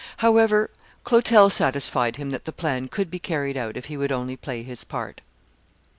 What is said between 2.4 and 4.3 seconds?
the plan could be carried out if he would